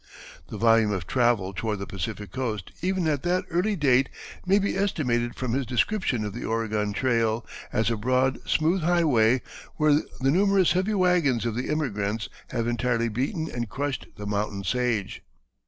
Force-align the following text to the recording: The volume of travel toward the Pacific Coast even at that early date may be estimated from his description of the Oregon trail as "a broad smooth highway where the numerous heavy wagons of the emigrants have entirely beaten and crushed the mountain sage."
The 0.47 0.57
volume 0.57 0.89
of 0.91 1.05
travel 1.05 1.53
toward 1.53 1.77
the 1.77 1.85
Pacific 1.85 2.31
Coast 2.31 2.71
even 2.81 3.07
at 3.07 3.21
that 3.21 3.45
early 3.51 3.75
date 3.75 4.09
may 4.47 4.57
be 4.57 4.75
estimated 4.75 5.35
from 5.35 5.53
his 5.53 5.67
description 5.67 6.25
of 6.25 6.33
the 6.33 6.43
Oregon 6.43 6.91
trail 6.91 7.45
as 7.71 7.91
"a 7.91 7.97
broad 7.97 8.39
smooth 8.49 8.81
highway 8.81 9.43
where 9.75 9.93
the 10.19 10.31
numerous 10.31 10.71
heavy 10.71 10.95
wagons 10.95 11.45
of 11.45 11.53
the 11.53 11.69
emigrants 11.69 12.29
have 12.49 12.65
entirely 12.67 13.09
beaten 13.09 13.47
and 13.51 13.69
crushed 13.69 14.07
the 14.17 14.25
mountain 14.25 14.63
sage." 14.63 15.21